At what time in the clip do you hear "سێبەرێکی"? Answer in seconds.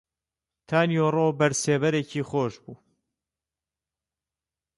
1.61-2.27